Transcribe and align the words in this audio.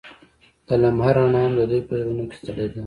د 0.67 0.69
لمحه 0.81 1.11
رڼا 1.15 1.41
هم 1.45 1.51
د 1.59 1.61
دوی 1.69 1.81
په 1.87 1.93
زړونو 1.99 2.23
کې 2.29 2.37
ځلېده. 2.45 2.79